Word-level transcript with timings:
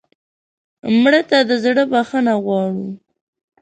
مړه 1.01 1.21
ته 1.29 1.37
د 1.49 1.51
زړه 1.63 1.83
بښنه 1.91 2.33
غواړو 2.43 2.83